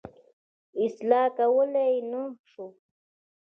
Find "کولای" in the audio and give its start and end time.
1.37-1.89